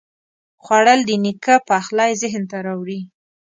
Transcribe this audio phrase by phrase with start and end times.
[0.63, 2.99] خوړل د نیکه پخلی ذهن ته راوړي